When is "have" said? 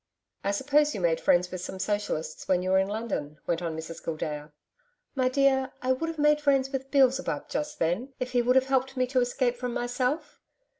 6.09-6.17, 8.55-8.65